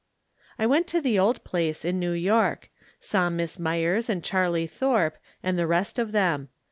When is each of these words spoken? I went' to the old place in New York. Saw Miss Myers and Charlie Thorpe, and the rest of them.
I 0.57 0.65
went' 0.65 0.87
to 0.87 0.99
the 0.99 1.19
old 1.19 1.43
place 1.43 1.85
in 1.85 1.99
New 1.99 2.13
York. 2.13 2.71
Saw 2.99 3.29
Miss 3.29 3.59
Myers 3.59 4.09
and 4.09 4.23
Charlie 4.23 4.65
Thorpe, 4.65 5.17
and 5.43 5.59
the 5.59 5.67
rest 5.67 5.99
of 5.99 6.11
them. 6.11 6.49